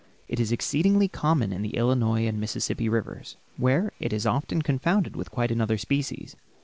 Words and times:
It 0.27 0.39
is 0.39 0.51
exceedingly 0.51 1.07
common 1.07 1.53
in 1.53 1.61
the 1.61 1.77
Illinois 1.77 2.25
and 2.25 2.39
Mississippi 2.39 2.89
rivers, 2.89 3.37
where 3.57 3.91
it 3.99 4.11
is 4.11 4.25
often 4.25 4.63
confounded 4.63 5.15
with 5.15 5.29
quite 5.29 5.51
another 5.51 5.77
species. 5.77 6.35